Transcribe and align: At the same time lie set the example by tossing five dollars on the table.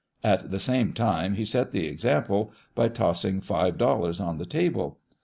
At 0.23 0.49
the 0.49 0.57
same 0.57 0.93
time 0.93 1.35
lie 1.35 1.43
set 1.43 1.71
the 1.71 1.85
example 1.85 2.51
by 2.73 2.87
tossing 2.89 3.39
five 3.39 3.77
dollars 3.77 4.19
on 4.19 4.39
the 4.39 4.47
table. 4.47 4.97